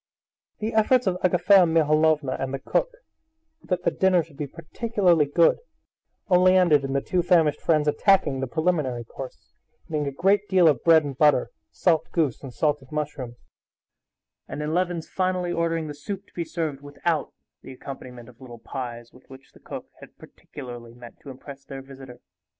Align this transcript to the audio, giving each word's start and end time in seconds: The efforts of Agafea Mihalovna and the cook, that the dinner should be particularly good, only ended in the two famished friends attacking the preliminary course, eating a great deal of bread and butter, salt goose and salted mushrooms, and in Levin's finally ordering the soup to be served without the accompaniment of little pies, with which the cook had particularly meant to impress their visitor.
The 0.57 0.73
efforts 0.73 1.05
of 1.05 1.17
Agafea 1.21 1.67
Mihalovna 1.67 2.35
and 2.39 2.51
the 2.51 2.57
cook, 2.57 2.89
that 3.63 3.83
the 3.83 3.91
dinner 3.91 4.23
should 4.23 4.35
be 4.35 4.47
particularly 4.47 5.25
good, 5.27 5.59
only 6.27 6.55
ended 6.57 6.83
in 6.83 6.93
the 6.93 7.03
two 7.03 7.21
famished 7.21 7.61
friends 7.61 7.87
attacking 7.87 8.39
the 8.39 8.47
preliminary 8.47 9.03
course, 9.03 9.53
eating 9.87 10.07
a 10.07 10.11
great 10.11 10.49
deal 10.49 10.67
of 10.67 10.83
bread 10.83 11.03
and 11.03 11.19
butter, 11.19 11.51
salt 11.71 12.09
goose 12.13 12.41
and 12.41 12.51
salted 12.51 12.91
mushrooms, 12.91 13.37
and 14.47 14.63
in 14.63 14.73
Levin's 14.73 15.07
finally 15.07 15.51
ordering 15.53 15.85
the 15.85 15.93
soup 15.93 16.25
to 16.25 16.33
be 16.33 16.45
served 16.45 16.81
without 16.81 17.31
the 17.61 17.71
accompaniment 17.71 18.27
of 18.27 18.41
little 18.41 18.57
pies, 18.57 19.11
with 19.13 19.29
which 19.29 19.51
the 19.51 19.59
cook 19.59 19.85
had 19.99 20.17
particularly 20.17 20.95
meant 20.95 21.19
to 21.19 21.29
impress 21.29 21.63
their 21.63 21.83
visitor. 21.83 22.21